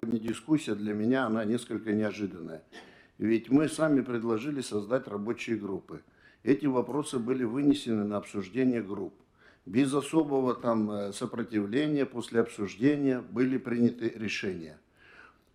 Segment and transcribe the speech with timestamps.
[0.00, 2.62] Сегодня дискуссия для меня, она несколько неожиданная.
[3.18, 6.02] Ведь мы сами предложили создать рабочие группы.
[6.44, 9.14] Эти вопросы были вынесены на обсуждение групп.
[9.66, 14.78] Без особого там э, сопротивления после обсуждения были приняты решения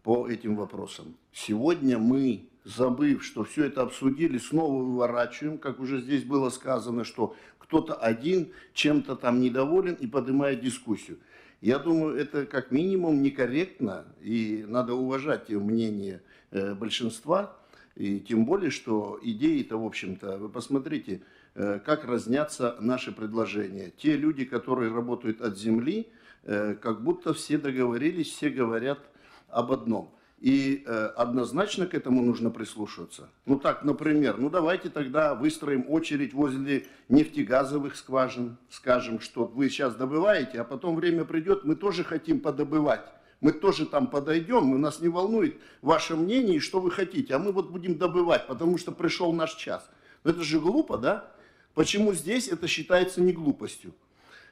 [0.04, 1.16] по этим вопросам.
[1.32, 7.34] Сегодня мы, забыв, что все это обсудили, снова выворачиваем, как уже здесь было сказано, что
[7.60, 11.18] кто-то один чем-то там недоволен и поднимает дискуссию.
[11.64, 17.56] Я думаю, это как минимум некорректно, и надо уважать мнение э, большинства,
[17.96, 21.22] и тем более, что идеи-то, в общем-то, вы посмотрите,
[21.56, 23.94] э, как разнятся наши предложения.
[23.96, 26.08] Те люди, которые работают от земли,
[26.44, 29.00] э, как будто все договорились, все говорят
[29.48, 33.30] об одном– и э, однозначно к этому нужно прислушиваться.
[33.46, 39.96] Ну так, например, ну давайте тогда выстроим очередь возле нефтегазовых скважин, скажем, что вы сейчас
[39.96, 43.06] добываете, а потом время придет, мы тоже хотим подобывать.
[43.40, 47.40] Мы тоже там подойдем, и нас не волнует ваше мнение и что вы хотите, а
[47.40, 49.90] мы вот будем добывать, потому что пришел наш час.
[50.26, 51.32] Но это же глупо, да?
[51.74, 53.94] Почему здесь это считается не глупостью?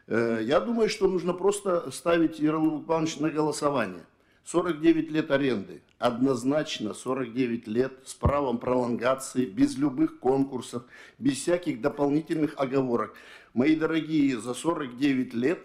[0.08, 4.06] Э, я думаю, что нужно просто ставить Ярослав Иванович на голосование.
[4.52, 10.84] 49 лет аренды, однозначно 49 лет с правом пролонгации, без любых конкурсов,
[11.18, 13.16] без всяких дополнительных оговорок.
[13.54, 15.62] Мои дорогие, за 49 лет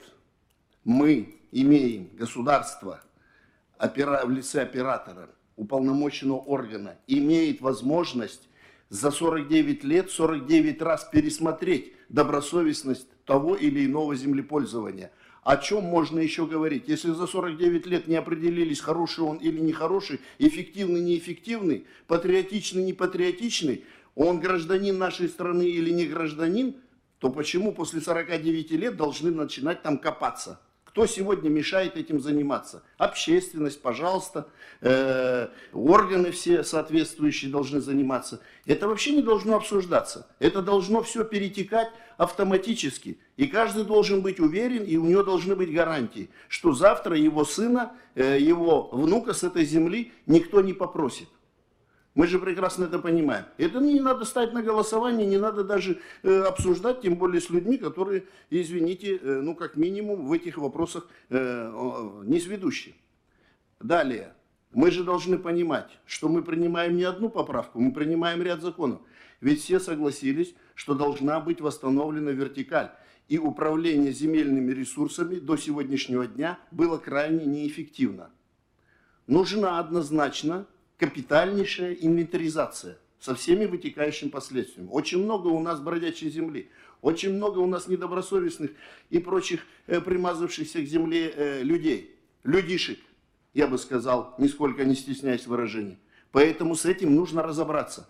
[0.84, 3.02] мы имеем государство
[3.76, 8.48] в лице оператора, уполномоченного органа, имеет возможность
[8.88, 15.12] за 49 лет 49 раз пересмотреть добросовестность того или иного землепользования–
[15.46, 16.88] о чем можно еще говорить?
[16.88, 23.84] Если за 49 лет не определились, хороший он или нехороший, эффективный, неэффективный, патриотичный, непатриотичный,
[24.16, 26.74] он гражданин нашей страны или не гражданин,
[27.20, 30.60] то почему после 49 лет должны начинать там копаться?
[30.96, 32.82] Кто сегодня мешает этим заниматься?
[32.96, 34.48] Общественность, пожалуйста,
[34.80, 38.40] э, органы все соответствующие должны заниматься.
[38.64, 40.26] Это вообще не должно обсуждаться.
[40.38, 43.18] Это должно все перетекать автоматически.
[43.36, 47.92] И каждый должен быть уверен, и у него должны быть гарантии, что завтра его сына,
[48.14, 51.28] э, его внука с этой земли никто не попросит.
[52.16, 53.44] Мы же прекрасно это понимаем.
[53.58, 57.76] Это не надо ставить на голосование, не надо даже э, обсуждать, тем более с людьми,
[57.76, 62.94] которые, извините, э, ну как минимум в этих вопросах э, не сведущие.
[63.80, 64.32] Далее.
[64.72, 69.02] Мы же должны понимать, что мы принимаем не одну поправку, мы принимаем ряд законов.
[69.42, 72.92] Ведь все согласились, что должна быть восстановлена вертикаль.
[73.28, 78.30] И управление земельными ресурсами до сегодняшнего дня было крайне неэффективно.
[79.26, 80.66] Нужна однозначно
[80.98, 84.88] капитальнейшая инвентаризация со всеми вытекающими последствиями.
[84.90, 86.70] Очень много у нас бродячей земли,
[87.02, 88.70] очень много у нас недобросовестных
[89.10, 92.98] и прочих э, примазавшихся к земле э, людей, людишек,
[93.54, 95.98] я бы сказал, нисколько не стесняясь выражений.
[96.32, 98.08] Поэтому с этим нужно разобраться.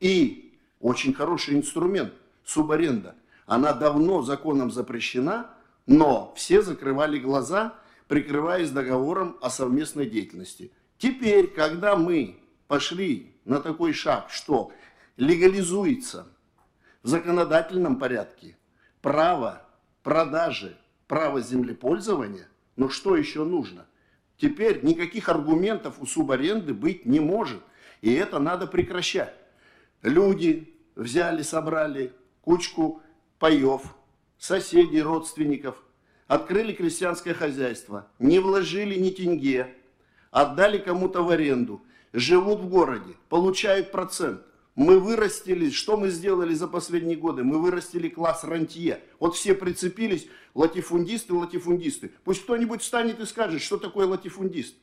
[0.00, 2.12] И очень хороший инструмент–
[2.44, 3.14] субаренда.
[3.46, 5.50] Она давно законом запрещена,
[5.86, 7.74] но все закрывали глаза,
[8.08, 14.72] прикрываясь договором о совместной деятельности– Теперь, когда мы пошли на такой шаг, что
[15.16, 16.26] легализуется
[17.02, 18.56] в законодательном порядке
[19.02, 19.62] право
[20.02, 23.86] продажи, право землепользования, но что еще нужно?
[24.38, 27.62] Теперь никаких аргументов у субаренды быть не может.
[28.02, 29.34] И это надо прекращать.
[30.02, 32.12] Люди взяли, собрали
[32.42, 33.02] кучку
[33.38, 33.82] паев,
[34.38, 35.82] соседей, родственников,
[36.26, 39.74] открыли крестьянское хозяйство, не вложили ни тенге,
[40.36, 41.80] отдали кому-то в аренду,
[42.12, 44.42] живут в городе, получают процент.
[44.74, 47.42] Мы вырастили, что мы сделали за последние годы?
[47.42, 49.00] Мы вырастили класс рантье.
[49.18, 52.12] Вот все прицепились, латифундисты, латифундисты.
[52.24, 54.74] Пусть кто-нибудь встанет и скажет, что такое латифундист.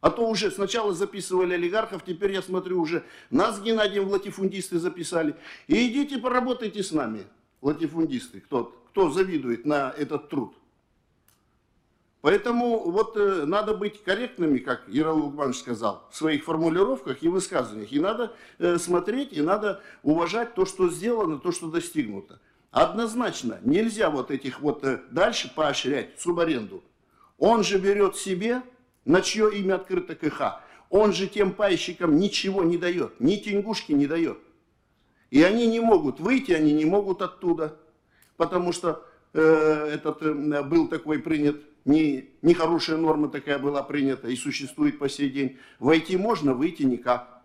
[0.00, 4.78] А то уже сначала записывали олигархов, теперь я смотрю уже нас с Геннадием в латифундисты
[4.78, 5.34] записали.
[5.66, 7.24] И идите поработайте с нами,
[7.62, 10.54] латифундисты, кто, кто завидует на этот труд.
[12.22, 17.90] Поэтому вот э, надо быть корректными, как Ярослав Иванович сказал, в своих формулировках и высказываниях.
[17.92, 22.38] И надо э, смотреть, и надо уважать то, что сделано, то, что достигнуто.
[22.70, 26.84] Однозначно нельзя вот этих вот э, дальше поощрять субаренду.
[27.38, 28.62] Он же берет себе,
[29.06, 30.60] на чье имя открыто КХ.
[30.90, 34.38] Он же тем пайщикам ничего не дает, ни теньгушки не дает.
[35.30, 37.78] И они не могут выйти, они не могут оттуда,
[38.36, 44.36] потому что э, этот э, был такой принят не, нехорошая норма такая была принята и
[44.36, 45.58] существует по сей день.
[45.78, 47.42] Войти можно, выйти никак.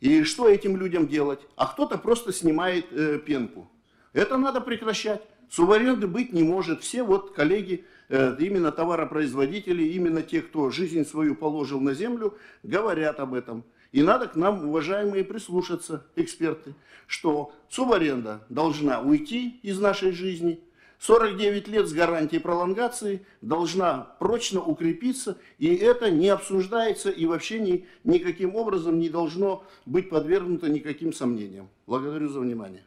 [0.00, 1.40] И что этим людям делать?
[1.56, 3.70] А кто-то просто снимает э, пенку.
[4.12, 5.22] Это надо прекращать.
[5.48, 6.82] Субаренды быть не может.
[6.82, 13.20] Все вот коллеги э, именно товаропроизводители, именно те, кто жизнь свою положил на землю, говорят
[13.20, 13.64] об этом.
[13.92, 16.74] И надо к нам, уважаемые, прислушаться, эксперты,
[17.06, 20.60] что субаренда должна уйти из нашей жизни,
[20.98, 27.86] 49 лет с гарантией пролонгации должна прочно укрепиться, и это не обсуждается и вообще ни,
[28.04, 31.68] никаким образом не должно быть подвергнуто никаким сомнениям.
[31.86, 32.84] Благодарю за внимание.